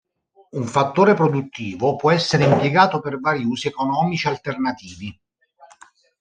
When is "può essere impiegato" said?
1.95-2.99